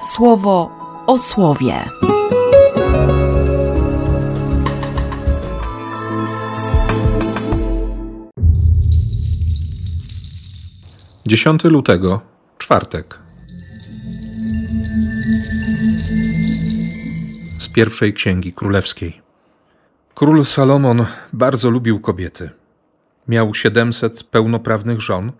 słowo 0.00 0.70
o 1.06 1.18
słowie. 1.18 1.74
Dziesiąty 11.26 11.68
lutego, 11.68 12.20
czwartek. 12.58 13.18
Z 17.58 17.68
pierwszej 17.68 18.14
księgi 18.14 18.52
królewskiej. 18.52 19.20
Król 20.14 20.46
Salomon 20.46 21.06
bardzo 21.32 21.70
lubił 21.70 22.00
kobiety. 22.00 22.50
Miał 23.28 23.54
siedemset 23.54 24.24
pełnoprawnych 24.24 25.00
żon 25.00 25.32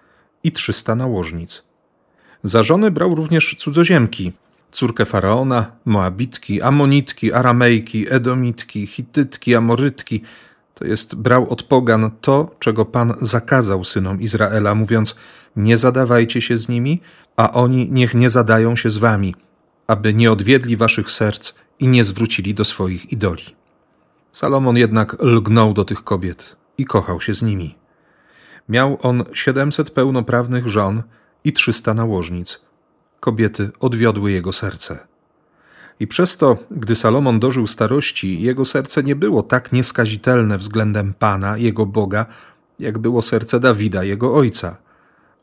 i 0.44 0.52
trzysta 0.52 0.94
nałożnic. 0.94 1.64
Za 2.42 2.62
żony 2.62 2.90
brał 2.90 3.14
również 3.14 3.56
cudzoziemki, 3.58 4.32
córkę 4.70 5.06
faraona, 5.06 5.72
Moabitki, 5.84 6.62
Amonitki, 6.62 7.32
Aramejki, 7.32 8.12
Edomitki, 8.12 8.86
Hitytki, 8.86 9.54
Amorytki. 9.54 10.22
To 10.74 10.84
jest 10.84 11.14
brał 11.14 11.50
od 11.50 11.62
pogan 11.62 12.10
to, 12.20 12.56
czego 12.58 12.84
Pan 12.84 13.14
zakazał 13.20 13.84
synom 13.84 14.20
Izraela, 14.20 14.74
mówiąc: 14.74 15.16
Nie 15.56 15.78
zadawajcie 15.78 16.40
się 16.40 16.58
z 16.58 16.68
nimi, 16.68 17.00
a 17.36 17.52
oni 17.52 17.90
niech 17.90 18.14
nie 18.14 18.30
zadają 18.30 18.76
się 18.76 18.90
z 18.90 18.98
wami, 18.98 19.34
aby 19.86 20.14
nie 20.14 20.32
odwiedli 20.32 20.76
waszych 20.76 21.10
serc 21.10 21.54
i 21.78 21.88
nie 21.88 22.04
zwrócili 22.04 22.54
do 22.54 22.64
swoich 22.64 23.12
idoli. 23.12 23.44
Salomon 24.32 24.76
jednak 24.76 25.16
lgnął 25.22 25.72
do 25.72 25.84
tych 25.84 26.04
kobiet 26.04 26.56
i 26.78 26.84
kochał 26.84 27.20
się 27.20 27.34
z 27.34 27.42
nimi. 27.42 27.74
Miał 28.68 28.98
on 29.02 29.24
siedemset 29.34 29.90
pełnoprawnych 29.90 30.68
żon 30.68 31.02
i 31.44 31.52
trzysta 31.52 31.94
nałożnic. 31.94 32.69
Kobiety 33.20 33.70
odwiodły 33.80 34.32
jego 34.32 34.52
serce. 34.52 34.98
I 36.00 36.06
przez 36.06 36.36
to, 36.36 36.56
gdy 36.70 36.96
Salomon 36.96 37.40
dożył 37.40 37.66
starości, 37.66 38.42
jego 38.42 38.64
serce 38.64 39.02
nie 39.02 39.16
było 39.16 39.42
tak 39.42 39.72
nieskazitelne 39.72 40.58
względem 40.58 41.14
Pana, 41.18 41.56
jego 41.56 41.86
Boga, 41.86 42.26
jak 42.78 42.98
było 42.98 43.22
serce 43.22 43.60
Dawida, 43.60 44.04
jego 44.04 44.34
ojca. 44.34 44.76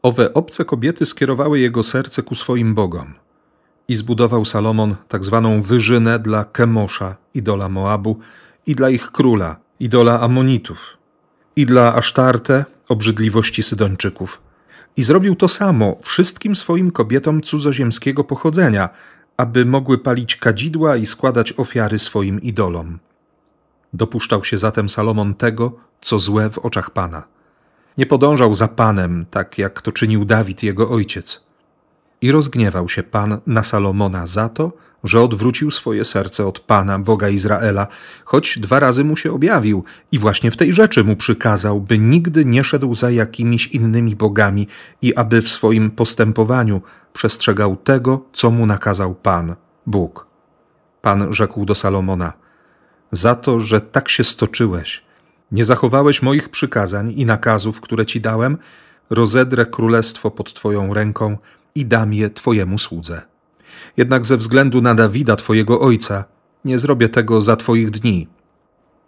Owe 0.02 0.34
obce 0.34 0.66
kobiety 0.66 1.06
skierowały 1.06 1.60
jego 1.60 1.84
serce 1.84 2.24
ku 2.24 2.36
swoim 2.36 2.76
bogom. 2.76 3.14
I 3.88 3.96
zbudował 3.96 4.46
Salomon 4.46 4.96
tak 5.08 5.26
zwaną 5.26 5.62
wyżynę 5.62 6.20
dla 6.20 6.46
Kemosza, 6.46 7.16
idola 7.34 7.70
Moabu, 7.70 8.20
i 8.68 8.76
dla 8.76 8.90
ich 8.90 9.12
króla, 9.12 9.56
idola 9.80 10.20
Amonitów, 10.20 10.98
i 11.56 11.66
dla 11.66 11.96
Asztarte, 11.96 12.66
obrzydliwości 12.90 13.64
Sydończyków. 13.64 14.47
I 14.98 15.04
zrobił 15.04 15.36
to 15.36 15.48
samo 15.48 15.96
wszystkim 16.02 16.56
swoim 16.56 16.92
kobietom 16.92 17.42
cudzoziemskiego 17.42 18.24
pochodzenia, 18.24 18.90
aby 19.38 19.66
mogły 19.66 19.98
palić 19.98 20.36
kadzidła 20.36 20.96
i 20.96 21.06
składać 21.06 21.54
ofiary 21.58 22.00
swoim 22.00 22.42
idolom. 22.42 23.00
Dopuszczał 23.94 24.44
się 24.44 24.58
zatem 24.58 24.90
Salomon 24.90 25.36
tego, 25.36 25.76
co 26.02 26.20
złe 26.20 26.50
w 26.50 26.58
oczach 26.58 26.90
Pana. 26.90 27.24
Nie 27.98 28.06
podążał 28.06 28.54
za 28.54 28.68
Panem, 28.68 29.26
tak 29.32 29.58
jak 29.58 29.82
to 29.82 29.92
czynił 29.92 30.26
Dawid, 30.26 30.64
jego 30.64 30.90
ojciec. 30.90 31.44
I 32.22 32.32
rozgniewał 32.32 32.90
się 32.90 33.04
Pan 33.04 33.40
na 33.48 33.64
Salomona 33.64 34.28
za 34.28 34.50
to, 34.50 34.72
że 35.04 35.22
odwrócił 35.22 35.72
swoje 35.72 36.06
serce 36.06 36.48
od 36.48 36.60
Pana, 36.60 37.00
Boga 37.00 37.30
Izraela, 37.30 37.88
choć 38.26 38.60
dwa 38.60 38.80
razy 38.80 39.04
mu 39.04 39.16
się 39.16 39.32
objawił 39.32 39.84
i 40.12 40.20
właśnie 40.20 40.52
w 40.52 40.58
tej 40.58 40.74
rzeczy 40.74 41.04
mu 41.04 41.16
przykazał, 41.16 41.82
by 41.82 42.00
nigdy 42.00 42.46
nie 42.46 42.64
szedł 42.64 42.96
za 42.96 43.12
jakimiś 43.12 43.68
innymi 43.68 44.16
bogami 44.16 44.68
i 45.02 45.16
aby 45.16 45.42
w 45.42 45.50
swoim 45.50 45.92
postępowaniu 45.92 46.82
przestrzegał 47.14 47.76
tego, 47.76 48.26
co 48.34 48.52
mu 48.52 48.66
nakazał 48.66 49.16
Pan, 49.16 49.56
Bóg. 49.86 50.28
Pan 51.02 51.34
rzekł 51.34 51.66
do 51.66 51.76
Salomona: 51.76 52.34
Za 53.12 53.36
to, 53.36 53.60
że 53.60 53.82
tak 53.82 54.10
się 54.10 54.24
stoczyłeś, 54.24 55.04
nie 55.52 55.66
zachowałeś 55.66 56.22
moich 56.22 56.50
przykazań 56.50 57.14
i 57.18 57.26
nakazów, 57.26 57.82
które 57.82 58.06
ci 58.06 58.22
dałem, 58.22 58.58
rozedrę 59.10 59.66
królestwo 59.66 60.32
pod 60.32 60.54
twoją 60.54 60.94
ręką 60.94 61.38
i 61.76 61.86
dam 61.86 62.14
je 62.14 62.30
twojemu 62.30 62.80
słudze. 62.80 63.37
Jednak 63.98 64.26
ze 64.26 64.38
względu 64.38 64.82
na 64.82 64.96
Dawida, 64.96 65.36
twojego 65.36 65.80
ojca, 65.80 66.26
nie 66.66 66.78
zrobię 66.78 67.10
tego 67.10 67.42
za 67.42 67.56
twoich 67.56 67.90
dni. 67.90 68.28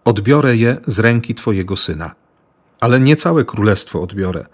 Odbiorę 0.06 0.56
je 0.56 0.78
z 0.88 1.00
ręki 1.00 1.36
twojego 1.36 1.78
syna. 1.78 2.16
Ale 2.80 3.00
nie 3.00 3.16
całe 3.16 3.46
królestwo 3.46 4.02
odbiorę. 4.02 4.46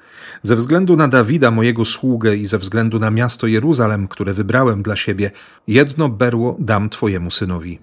Ze 0.44 0.56
względu 0.56 0.96
na 0.96 1.08
Dawida, 1.08 1.52
mojego 1.52 1.86
sługę, 1.86 2.36
i 2.36 2.46
ze 2.46 2.60
względu 2.60 3.00
na 3.00 3.12
miasto 3.12 3.48
Jeruzalem, 3.48 4.08
które 4.08 4.34
wybrałem 4.34 4.84
dla 4.84 4.96
siebie, 4.96 5.32
jedno 5.68 6.10
berło 6.10 6.58
dam 6.60 6.90
twojemu 6.90 7.32
synowi. 7.32 7.80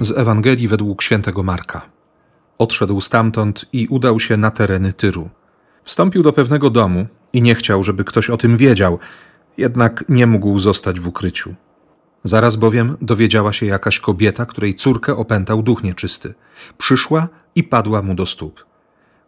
Z 0.00 0.18
Ewangelii 0.18 0.68
według 0.68 1.02
świętego 1.02 1.42
Marka. 1.42 1.82
Odszedł 2.58 3.00
stamtąd 3.00 3.66
i 3.72 3.86
udał 3.86 4.20
się 4.20 4.36
na 4.36 4.50
tereny 4.50 4.92
Tyru. 4.92 5.28
Wstąpił 5.84 6.22
do 6.22 6.32
pewnego 6.32 6.70
domu 6.70 7.06
i 7.32 7.42
nie 7.42 7.54
chciał, 7.54 7.84
żeby 7.84 8.04
ktoś 8.04 8.30
o 8.30 8.36
tym 8.36 8.56
wiedział, 8.56 8.98
jednak 9.56 10.04
nie 10.08 10.26
mógł 10.26 10.58
zostać 10.58 11.00
w 11.00 11.08
ukryciu. 11.08 11.54
Zaraz 12.24 12.56
bowiem 12.56 12.96
dowiedziała 13.00 13.52
się 13.52 13.66
jakaś 13.66 14.00
kobieta, 14.00 14.46
której 14.46 14.74
córkę 14.74 15.16
opętał 15.16 15.62
duch 15.62 15.82
nieczysty. 15.82 16.34
Przyszła 16.78 17.28
i 17.54 17.64
padła 17.64 18.02
mu 18.02 18.14
do 18.14 18.26
stóp. 18.26 18.64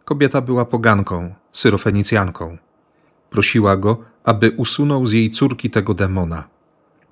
Kobieta 0.05 0.41
była 0.41 0.65
poganką, 0.65 1.33
syrofenicjanką. 1.51 2.57
Prosiła 3.29 3.77
go, 3.77 4.03
aby 4.23 4.51
usunął 4.51 5.05
z 5.05 5.11
jej 5.11 5.31
córki 5.31 5.69
tego 5.69 5.93
demona. 5.93 6.43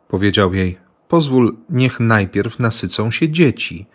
Powiedział 0.08 0.54
jej: 0.54 0.78
Pozwól, 1.08 1.58
niech 1.70 2.00
najpierw 2.00 2.60
nasycą 2.60 3.12
się 3.12 3.30
dzieci, 3.30 3.86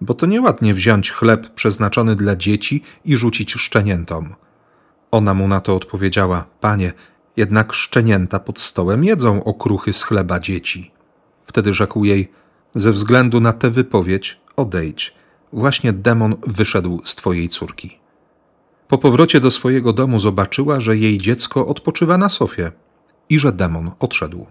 bo 0.00 0.14
to 0.14 0.26
nieładnie 0.26 0.74
wziąć 0.74 1.10
chleb 1.10 1.54
przeznaczony 1.54 2.16
dla 2.16 2.36
dzieci 2.36 2.82
i 3.04 3.16
rzucić 3.16 3.52
szczeniętom. 3.52 4.34
Ona 5.10 5.34
mu 5.34 5.48
na 5.48 5.60
to 5.60 5.76
odpowiedziała: 5.76 6.46
Panie, 6.60 6.92
jednak 7.36 7.72
szczenięta 7.72 8.38
pod 8.38 8.60
stołem 8.60 9.04
jedzą 9.04 9.44
okruchy 9.44 9.92
z 9.92 10.02
chleba 10.02 10.40
dzieci. 10.40 10.90
Wtedy 11.46 11.74
rzekł 11.74 12.04
jej: 12.04 12.32
Ze 12.74 12.92
względu 12.92 13.40
na 13.40 13.52
tę 13.52 13.70
wypowiedź, 13.70 14.40
odejdź. 14.56 15.14
Właśnie 15.52 15.92
demon 15.92 16.36
wyszedł 16.46 17.00
z 17.04 17.14
twojej 17.14 17.48
córki. 17.48 17.98
Po 18.88 18.98
powrocie 18.98 19.40
do 19.40 19.50
swojego 19.50 19.92
domu 19.92 20.18
zobaczyła, 20.18 20.80
że 20.80 20.96
jej 20.96 21.18
dziecko 21.18 21.66
odpoczywa 21.66 22.18
na 22.18 22.28
sofie 22.28 22.72
i 23.28 23.38
że 23.38 23.52
demon 23.52 23.90
odszedł. 23.98 24.46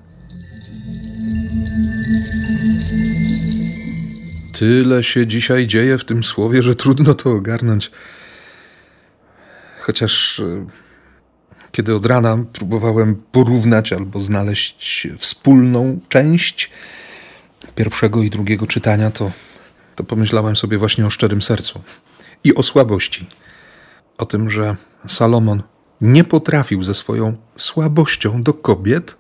Tyle 4.54 5.04
się 5.04 5.28
dzisiaj 5.28 5.68
dzieje 5.68 5.98
w 5.98 6.06
tym 6.06 6.24
słowie, 6.24 6.64
że 6.64 6.76
trudno 6.76 7.14
to 7.14 7.32
ogarnąć. 7.32 7.92
Chociaż 9.88 10.40
e, 10.40 10.66
kiedy 11.72 11.96
od 11.96 12.06
rana 12.06 12.38
próbowałem 12.54 13.24
porównać 13.32 13.94
albo 13.94 14.20
znaleźć 14.20 15.08
wspólną 15.18 16.00
część 16.10 16.70
pierwszego 17.76 18.24
i 18.24 18.30
drugiego 18.30 18.68
czytania, 18.68 19.12
to, 19.12 19.32
to 19.96 20.04
pomyślałem 20.04 20.56
sobie 20.56 20.78
właśnie 20.78 21.06
o 21.06 21.10
szczerym 21.10 21.42
sercu 21.42 21.82
i 22.44 22.56
o 22.56 22.64
słabości. 22.64 23.28
O 24.18 24.26
tym, 24.26 24.50
że 24.50 24.76
Salomon 25.08 25.64
nie 26.02 26.24
potrafił 26.24 26.84
ze 26.84 26.94
swoją 26.94 27.38
słabością 27.56 28.44
do 28.44 28.54
kobiet 28.54 29.18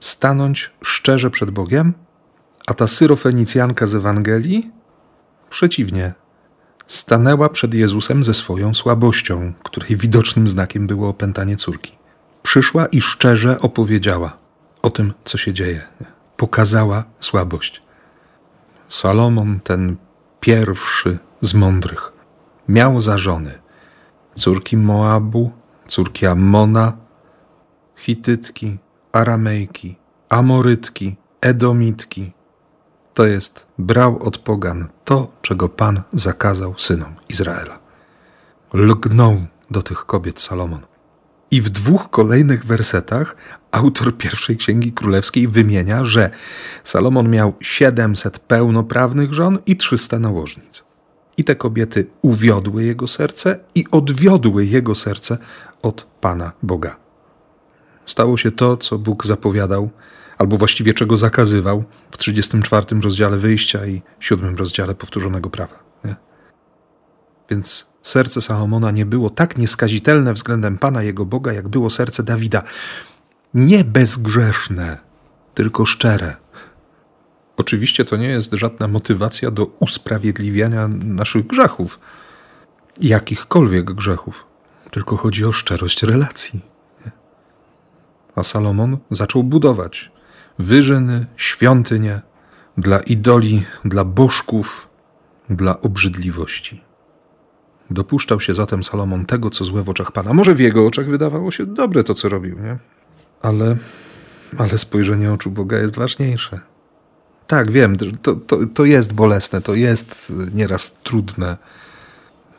stanąć 0.00 0.70
szczerze 0.84 1.30
przed 1.30 1.50
Bogiem, 1.50 1.94
a 2.66 2.74
ta 2.74 2.88
syrofenicjanka 2.88 3.86
z 3.86 3.94
Ewangelii 3.94 4.70
przeciwnie, 5.50 6.14
stanęła 6.86 7.48
przed 7.48 7.74
Jezusem 7.74 8.24
ze 8.24 8.34
swoją 8.34 8.74
słabością, 8.74 9.52
której 9.62 9.96
widocznym 9.96 10.48
znakiem 10.48 10.86
było 10.86 11.08
opętanie 11.08 11.56
córki. 11.56 11.98
Przyszła 12.42 12.86
i 12.86 13.00
szczerze 13.00 13.60
opowiedziała 13.60 14.38
o 14.82 14.90
tym, 14.90 15.12
co 15.24 15.38
się 15.38 15.54
dzieje. 15.54 15.82
Pokazała 16.36 17.04
słabość. 17.20 17.82
Salomon, 18.88 19.60
ten 19.60 19.96
pierwszy 20.40 21.18
z 21.40 21.54
mądrych, 21.54 22.12
miał 22.68 23.00
za 23.00 23.18
żony 23.18 23.62
córki 24.34 24.76
Moabu, 24.76 25.50
córki 25.86 26.26
Ammona, 26.26 26.92
Hitytki, 27.96 28.78
Aramejki, 29.12 29.96
Amorytki, 30.28 31.16
Edomitki, 31.40 32.32
to 33.14 33.26
jest 33.26 33.66
brał 33.78 34.22
od 34.22 34.38
pogan 34.38 34.88
to, 35.04 35.32
czego 35.42 35.68
Pan 35.68 36.02
zakazał 36.12 36.74
synom 36.76 37.14
Izraela. 37.28 37.78
Lgnął 38.74 39.46
do 39.70 39.82
tych 39.82 40.06
kobiet 40.06 40.40
Salomon. 40.40 40.80
I 41.50 41.60
w 41.60 41.70
dwóch 41.70 42.10
kolejnych 42.10 42.64
wersetach 42.64 43.36
autor 43.70 44.16
pierwszej 44.16 44.56
księgi 44.56 44.92
królewskiej 44.92 45.48
wymienia, 45.48 46.04
że 46.04 46.30
Salomon 46.84 47.30
miał 47.30 47.54
700 47.60 48.38
pełnoprawnych 48.38 49.34
żon 49.34 49.58
i 49.66 49.76
300 49.76 50.18
nałożnic. 50.18 50.84
I 51.36 51.44
te 51.44 51.56
kobiety 51.56 52.06
uwiodły 52.22 52.84
jego 52.84 53.06
serce 53.06 53.58
i 53.74 53.84
odwiodły 53.90 54.66
jego 54.66 54.94
serce 54.94 55.38
od 55.82 56.06
Pana 56.20 56.52
Boga. 56.62 56.96
Stało 58.06 58.36
się 58.36 58.50
to, 58.50 58.76
co 58.76 58.98
Bóg 58.98 59.26
zapowiadał, 59.26 59.90
albo 60.38 60.56
właściwie 60.56 60.94
czego 60.94 61.16
zakazywał 61.16 61.84
w 62.10 62.16
34 62.16 63.00
rozdziale 63.00 63.38
wyjścia 63.38 63.86
i 63.86 64.02
7 64.20 64.56
rozdziale 64.56 64.94
powtórzonego 64.94 65.50
prawa. 65.50 65.78
Nie? 66.04 66.16
Więc 67.50 67.92
serce 68.02 68.40
Salomona 68.40 68.90
nie 68.90 69.06
było 69.06 69.30
tak 69.30 69.58
nieskazitelne 69.58 70.32
względem 70.32 70.78
Pana 70.78 71.02
jego 71.02 71.24
Boga, 71.24 71.52
jak 71.52 71.68
było 71.68 71.90
serce 71.90 72.22
Dawida. 72.22 72.62
Nie 73.54 73.84
bezgrzeszne, 73.84 74.98
tylko 75.54 75.86
szczere. 75.86 76.36
Oczywiście 77.56 78.04
to 78.04 78.16
nie 78.16 78.28
jest 78.28 78.52
żadna 78.52 78.88
motywacja 78.88 79.50
do 79.50 79.66
usprawiedliwiania 79.66 80.88
naszych 80.88 81.46
grzechów, 81.46 82.00
jakichkolwiek 83.00 83.92
grzechów, 83.92 84.46
tylko 84.90 85.16
chodzi 85.16 85.44
o 85.44 85.52
szczerość 85.52 86.02
relacji. 86.02 86.60
A 88.36 88.42
Salomon 88.42 88.98
zaczął 89.10 89.42
budować 89.42 90.11
wyżyny, 90.62 91.26
świątynie 91.36 92.20
dla 92.78 93.00
idoli, 93.00 93.64
dla 93.84 94.04
bożków, 94.04 94.88
dla 95.50 95.80
obrzydliwości. 95.80 96.80
Dopuszczał 97.90 98.40
się 98.40 98.54
zatem 98.54 98.84
Salomon 98.84 99.26
tego, 99.26 99.50
co 99.50 99.64
złe 99.64 99.82
w 99.82 99.88
oczach 99.88 100.12
Pana. 100.12 100.32
Może 100.32 100.54
w 100.54 100.60
jego 100.60 100.86
oczach 100.86 101.06
wydawało 101.08 101.50
się 101.50 101.66
dobre 101.66 102.04
to, 102.04 102.14
co 102.14 102.28
robił, 102.28 102.58
nie? 102.58 102.78
Ale, 103.42 103.76
ale 104.58 104.78
spojrzenie 104.78 105.32
oczu 105.32 105.50
Boga 105.50 105.78
jest 105.78 105.96
ważniejsze. 105.96 106.60
Tak, 107.46 107.70
wiem, 107.70 107.96
to, 108.22 108.34
to, 108.34 108.58
to 108.74 108.84
jest 108.84 109.12
bolesne, 109.12 109.60
to 109.60 109.74
jest 109.74 110.32
nieraz 110.54 110.96
trudne, 111.02 111.56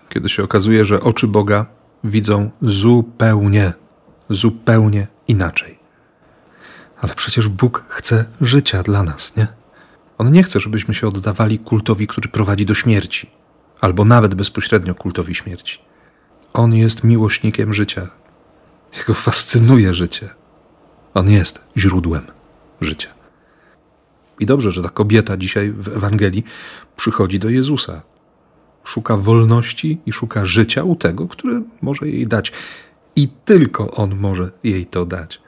kiedy 0.09 0.29
się 0.29 0.43
okazuje, 0.43 0.85
że 0.85 1.01
oczy 1.01 1.27
Boga 1.27 1.65
widzą 2.03 2.51
zupełnie, 2.61 3.73
zupełnie 4.29 5.07
inaczej. 5.27 5.82
Ale 7.03 7.15
przecież 7.15 7.47
Bóg 7.47 7.85
chce 7.89 8.25
życia 8.41 8.83
dla 8.83 9.03
nas, 9.03 9.35
nie? 9.35 9.47
On 10.17 10.31
nie 10.31 10.43
chce, 10.43 10.59
żebyśmy 10.59 10.93
się 10.93 11.07
oddawali 11.07 11.59
kultowi, 11.59 12.07
który 12.07 12.29
prowadzi 12.29 12.65
do 12.65 12.73
śmierci, 12.73 13.29
albo 13.81 14.05
nawet 14.05 14.35
bezpośrednio 14.35 14.95
kultowi 14.95 15.35
śmierci. 15.35 15.79
On 16.53 16.73
jest 16.73 17.03
miłośnikiem 17.03 17.73
życia. 17.73 18.07
Jego 18.97 19.13
fascynuje 19.13 19.93
życie. 19.93 20.29
On 21.13 21.29
jest 21.29 21.63
źródłem 21.77 22.23
życia. 22.81 23.09
I 24.39 24.45
dobrze, 24.45 24.71
że 24.71 24.83
ta 24.83 24.89
kobieta 24.89 25.37
dzisiaj 25.37 25.71
w 25.71 25.87
Ewangelii 25.87 26.43
przychodzi 26.95 27.39
do 27.39 27.49
Jezusa. 27.49 28.01
Szuka 28.83 29.17
wolności 29.17 30.01
i 30.05 30.13
szuka 30.13 30.45
życia 30.45 30.83
u 30.83 30.95
tego, 30.95 31.27
który 31.27 31.63
może 31.81 32.07
jej 32.07 32.27
dać. 32.27 32.51
I 33.15 33.27
tylko 33.45 33.91
on 33.91 34.15
może 34.15 34.51
jej 34.63 34.85
to 34.85 35.05
dać. 35.05 35.42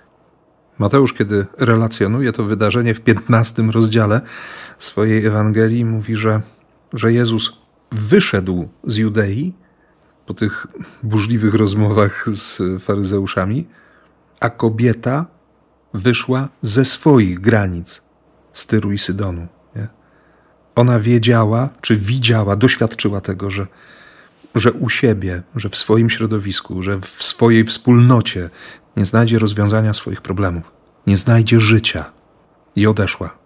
Mateusz, 0.80 1.14
kiedy 1.14 1.46
relacjonuje 1.58 2.32
to 2.32 2.44
wydarzenie 2.44 2.94
w 2.94 3.02
15 3.02 3.64
rozdziale 3.64 4.22
swojej 4.80 5.26
Ewangelii, 5.26 5.86
mówi, 5.86 6.16
że, 6.16 6.42
że 6.94 7.14
Jezus 7.14 7.54
wyszedł 7.92 8.70
z 8.84 8.96
Judei 8.96 9.54
po 10.26 10.34
tych 10.34 10.68
burzliwych 11.04 11.54
rozmowach 11.54 12.26
z 12.34 12.62
faryzeuszami, 12.84 13.68
a 14.40 14.50
kobieta 14.50 15.26
wyszła 15.94 16.50
ze 16.62 16.86
swoich 16.86 17.40
granic 17.40 18.02
z 18.54 18.68
Tyru 18.68 18.92
i 18.92 19.00
Sydonu. 19.00 19.48
Nie? 19.76 19.88
Ona 20.76 21.00
wiedziała, 21.00 21.70
czy 21.82 21.96
widziała, 21.96 22.56
doświadczyła 22.56 23.22
tego, 23.22 23.52
że, 23.52 23.68
że 24.56 24.72
u 24.72 24.90
siebie, 24.90 25.44
że 25.56 25.70
w 25.70 25.78
swoim 25.78 26.10
środowisku, 26.10 26.84
że 26.84 27.00
w 27.02 27.24
swojej 27.24 27.64
wspólnocie 27.64 28.50
nie 28.98 29.06
znajdzie 29.06 29.40
rozwiązania 29.40 29.94
swoich 29.94 30.22
problemów, 30.22 30.72
nie 31.08 31.18
znajdzie 31.18 31.60
życia. 31.60 32.12
I 32.76 32.88
odeszła. 32.88 33.38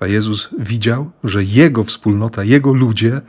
A 0.00 0.06
Jezus 0.06 0.48
widział, 0.58 1.10
że 1.24 1.44
jego 1.44 1.84
wspólnota, 1.84 2.44
jego 2.44 2.72
ludzie, 2.72 3.20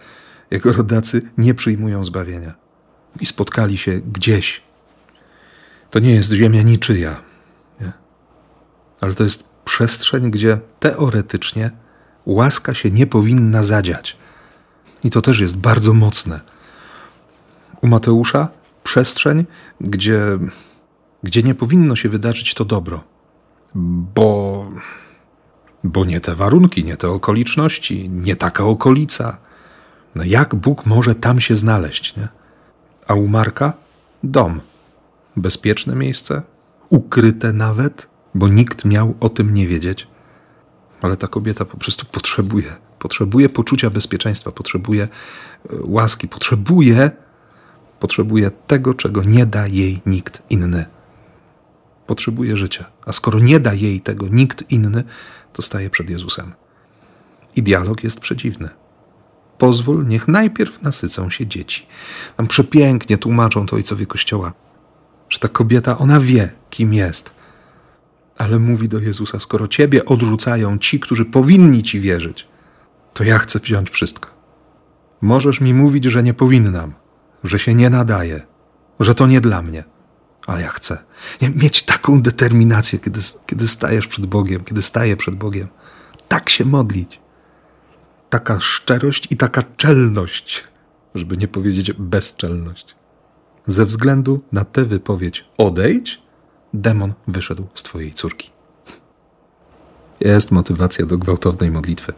jego 0.52 0.74
rodacy 0.74 1.22
nie 1.38 1.54
przyjmują 1.54 2.06
zbawienia. 2.06 2.54
I 3.22 3.26
spotkali 3.26 3.78
się 3.78 4.02
gdzieś. 4.12 4.62
To 5.90 6.00
nie 6.00 6.16
jest 6.16 6.32
ziemia 6.32 6.62
niczyja, 6.62 7.22
nie? 7.82 7.92
ale 9.02 9.14
to 9.14 9.24
jest 9.24 9.50
przestrzeń, 9.66 10.32
gdzie 10.32 10.60
teoretycznie 10.80 11.72
łaska 12.26 12.74
się 12.74 12.92
nie 12.92 13.08
powinna 13.08 13.64
zadziać. 13.64 14.18
I 15.04 15.10
to 15.10 15.22
też 15.22 15.40
jest 15.40 15.58
bardzo 15.58 15.94
mocne. 15.94 16.40
U 17.82 17.88
Mateusza 17.88 18.48
przestrzeń, 18.84 19.46
gdzie, 19.82 20.22
gdzie 21.24 21.44
nie 21.44 21.56
powinno 21.56 21.96
się 21.96 22.10
wydarzyć 22.10 22.54
to 22.54 22.66
dobro, 22.66 23.04
bo, 24.16 24.72
bo 25.84 26.06
nie 26.06 26.20
te 26.20 26.36
warunki, 26.36 26.84
nie 26.84 26.98
te 26.98 27.10
okoliczności, 27.10 28.10
nie 28.10 28.36
taka 28.36 28.64
okolica. 28.64 29.38
No 30.16 30.24
jak 30.24 30.56
Bóg 30.56 30.86
może 30.86 31.16
tam 31.16 31.42
się 31.42 31.56
znaleźć? 31.56 32.16
Nie? 32.16 32.28
A 33.08 33.14
u 33.14 33.28
Marka 33.28 33.74
dom, 34.24 34.62
bezpieczne 35.36 35.96
miejsce, 35.96 36.42
ukryte 36.90 37.54
nawet 37.54 38.14
bo 38.36 38.48
nikt 38.48 38.86
miał 38.86 39.14
o 39.20 39.30
tym 39.30 39.54
nie 39.54 39.68
wiedzieć. 39.68 40.08
Ale 41.02 41.16
ta 41.16 41.28
kobieta 41.28 41.66
po 41.66 41.78
prostu 41.78 42.06
potrzebuje, 42.06 42.76
potrzebuje 43.00 43.50
poczucia 43.50 43.90
bezpieczeństwa, 43.90 44.52
potrzebuje 44.52 45.04
e, 45.04 45.08
łaski, 45.82 46.28
potrzebuje, 46.28 47.12
potrzebuje 48.00 48.52
tego, 48.52 48.94
czego 48.94 49.22
nie 49.24 49.46
da 49.46 49.68
jej 49.68 50.02
nikt 50.06 50.42
inny. 50.50 50.86
Potrzebuje 52.08 52.58
życia. 52.58 52.86
A 53.06 53.12
skoro 53.14 53.40
nie 53.40 53.60
da 53.60 53.74
jej 53.74 54.02
tego 54.02 54.28
nikt 54.28 54.72
inny, 54.72 55.04
to 55.54 55.62
staje 55.62 55.90
przed 55.90 56.10
Jezusem. 56.10 56.54
I 57.56 57.64
dialog 57.64 58.04
jest 58.04 58.20
przeciwny. 58.20 58.70
Pozwól, 59.58 60.08
niech 60.08 60.28
najpierw 60.28 60.82
nasycą 60.82 61.30
się 61.30 61.48
dzieci. 61.48 61.86
Tam 62.38 62.48
przepięknie 62.48 63.18
tłumaczą 63.18 63.66
to 63.66 63.76
ojcowie 63.76 64.06
Kościoła, 64.06 64.54
że 65.30 65.40
ta 65.40 65.48
kobieta, 65.48 65.98
ona 65.98 66.20
wie, 66.20 66.52
kim 66.70 66.94
jest 66.94 67.44
ale 68.38 68.60
mówi 68.60 68.90
do 68.90 69.00
Jezusa: 69.00 69.40
Skoro 69.40 69.68
Ciebie 69.68 70.06
odrzucają 70.06 70.78
ci, 70.78 71.00
którzy 71.00 71.26
powinni 71.26 71.84
Ci 71.84 72.00
wierzyć, 72.00 72.48
to 73.14 73.24
ja 73.24 73.40
chcę 73.40 73.60
wziąć 73.60 73.90
wszystko. 73.90 74.30
Możesz 75.22 75.62
mi 75.62 75.74
mówić, 75.74 76.06
że 76.06 76.24
nie 76.24 76.34
powinnam, 76.34 76.94
że 77.44 77.60
się 77.60 77.76
nie 77.76 77.90
nadaje, 77.90 78.42
że 79.00 79.16
to 79.16 79.28
nie 79.28 79.42
dla 79.42 79.62
mnie, 79.62 79.84
ale 80.48 80.62
ja 80.62 80.70
chcę. 80.70 80.98
Nie, 81.42 81.50
mieć 81.50 81.84
taką 81.84 82.22
determinację, 82.22 83.00
kiedy, 83.00 83.20
kiedy 83.46 83.68
stajesz 83.68 84.08
przed 84.08 84.26
Bogiem, 84.26 84.64
kiedy 84.64 84.82
staję 84.82 85.18
przed 85.18 85.36
Bogiem. 85.36 85.68
Tak 86.28 86.50
się 86.50 86.66
modlić. 86.66 87.20
Taka 88.30 88.60
szczerość 88.60 89.28
i 89.32 89.38
taka 89.38 89.64
czelność, 89.78 90.64
żeby 91.16 91.38
nie 91.38 91.48
powiedzieć 91.48 91.94
bezczelność. 91.94 92.96
Ze 93.68 93.86
względu 93.86 94.42
na 94.52 94.66
tę 94.66 94.86
wypowiedź 94.86 95.46
odejdź 95.58 96.22
demon 96.74 97.14
wyszedł 97.28 97.68
z 97.74 97.84
twojej 97.84 98.14
córki. 98.14 98.50
Jest 100.20 100.52
motywacja 100.52 101.06
do 101.06 101.18
gwałtownej 101.18 101.72
modlitwy, 101.72 102.14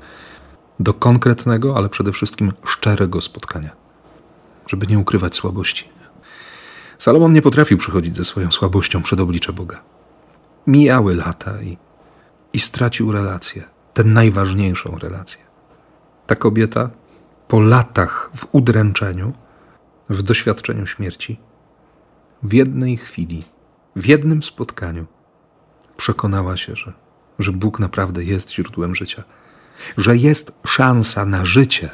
do 0.79 0.93
konkretnego, 0.93 1.77
ale 1.77 1.89
przede 1.89 2.11
wszystkim 2.11 2.53
szczerego 2.65 3.21
spotkania, 3.21 3.71
żeby 4.67 4.87
nie 4.87 4.99
ukrywać 4.99 5.35
słabości. 5.35 5.89
Salomon 6.97 7.33
nie 7.33 7.41
potrafił 7.41 7.77
przychodzić 7.77 8.15
ze 8.15 8.23
swoją 8.23 8.51
słabością 8.51 9.03
przed 9.03 9.19
oblicze 9.19 9.53
Boga. 9.53 9.81
Mijały 10.67 11.15
lata 11.15 11.61
i, 11.61 11.77
i 12.53 12.59
stracił 12.59 13.11
relację, 13.11 13.63
tę 13.93 14.03
najważniejszą 14.03 14.97
relację. 14.97 15.41
Ta 16.27 16.35
kobieta 16.35 16.89
po 17.47 17.61
latach 17.61 18.31
w 18.35 18.47
udręczeniu, 18.51 19.33
w 20.09 20.21
doświadczeniu 20.21 20.87
śmierci, 20.87 21.39
w 22.43 22.53
jednej 22.53 22.97
chwili 22.97 23.43
w 23.95 24.05
jednym 24.05 24.43
spotkaniu 24.43 25.05
przekonała 25.97 26.57
się, 26.57 26.75
że, 26.75 26.93
że 27.39 27.51
Bóg 27.51 27.79
naprawdę 27.79 28.23
jest 28.23 28.51
źródłem 28.51 28.95
życia, 28.95 29.23
że 29.97 30.17
jest 30.17 30.51
szansa 30.65 31.25
na 31.25 31.45
życie, 31.45 31.89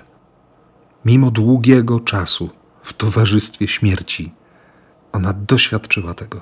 mimo 1.06 1.32
długiego 1.32 2.00
czasu 2.00 2.50
w 2.84 2.94
towarzystwie 2.94 3.68
śmierci. 3.68 4.34
Ona 5.12 5.34
doświadczyła 5.34 6.14
tego, 6.14 6.42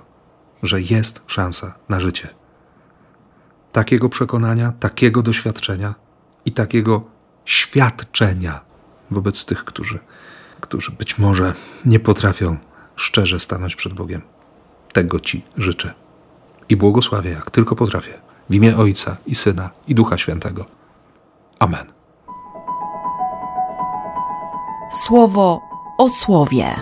że 0.64 0.82
jest 0.82 1.24
szansa 1.28 1.74
na 1.90 2.00
życie. 2.00 2.28
Takiego 3.72 4.10
przekonania, 4.10 4.74
takiego 4.80 5.22
doświadczenia 5.22 5.96
i 6.46 6.52
takiego 6.52 7.04
świadczenia 7.46 8.62
wobec 9.12 9.46
tych, 9.46 9.66
którzy, 9.66 10.00
którzy 10.62 10.92
być 10.92 11.18
może 11.18 11.54
nie 11.86 12.00
potrafią 12.00 12.58
szczerze 12.96 13.40
stanąć 13.40 13.76
przed 13.76 13.94
Bogiem. 13.94 14.22
Tego 14.94 15.20
Ci 15.20 15.46
życzę. 15.58 15.94
I 16.70 16.76
błogosławię, 16.76 17.32
jak 17.32 17.52
tylko 17.52 17.76
potrafię, 17.76 18.14
w 18.50 18.56
imię 18.56 18.78
Ojca 18.78 19.18
i 19.28 19.36
Syna 19.36 19.70
i 19.88 19.96
Ducha 19.96 20.18
Świętego. 20.18 20.66
Amen. 21.60 21.86
Słowo 25.06 25.62
o 25.98 26.10
słowie. 26.10 26.76